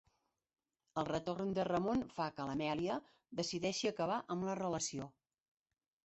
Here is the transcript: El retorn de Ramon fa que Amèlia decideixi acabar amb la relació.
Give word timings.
El 0.99 1.05
retorn 1.09 1.51
de 1.57 1.65
Ramon 1.67 1.99
fa 2.15 2.25
que 2.37 2.47
Amèlia 2.53 2.95
decideixi 3.41 3.91
acabar 3.91 4.17
amb 4.37 4.47
la 4.49 4.57
relació. 4.61 5.11